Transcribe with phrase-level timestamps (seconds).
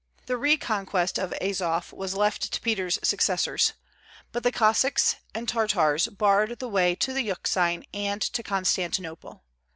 [0.25, 3.73] The reconquest of Azof was left to Peter's successors;
[4.31, 9.43] but the Cossacks and Tartars barred the way to the Euxine and to Constantinople.